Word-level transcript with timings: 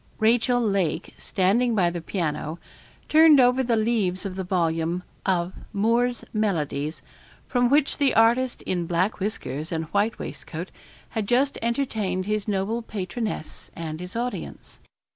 Rachel 0.17 0.59
Lake, 0.61 1.13
standing 1.19 1.75
by 1.75 1.91
the 1.91 2.01
piano, 2.01 2.57
turned 3.07 3.39
over 3.39 3.61
the 3.61 3.75
leaves 3.75 4.25
of 4.25 4.35
the 4.35 4.43
volume 4.43 5.03
of 5.27 5.53
'Moore's 5.73 6.25
Melodies' 6.33 7.03
from 7.47 7.69
which 7.69 7.99
the 7.99 8.15
artist 8.15 8.63
in 8.63 8.87
black 8.87 9.19
whiskers 9.19 9.71
and 9.71 9.85
white 9.93 10.17
waistcoat 10.17 10.71
had 11.09 11.27
just 11.27 11.59
entertained 11.61 12.25
his 12.25 12.47
noble 12.47 12.81
patroness 12.81 13.69
and 13.75 13.99
his 13.99 14.15
audience. 14.15 14.79